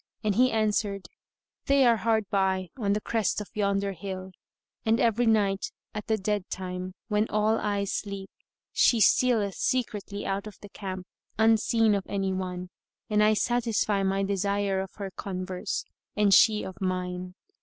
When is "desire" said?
14.23-14.79